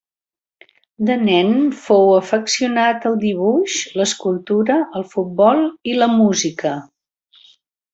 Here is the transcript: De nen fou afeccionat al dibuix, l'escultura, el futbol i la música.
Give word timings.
De 1.09 1.17
nen 1.27 1.51
fou 1.81 2.01
afeccionat 2.21 3.07
al 3.11 3.19
dibuix, 3.27 3.77
l'escultura, 4.01 4.81
el 5.01 5.09
futbol 5.15 5.65
i 5.93 5.99
la 6.03 6.13
música. 6.19 6.77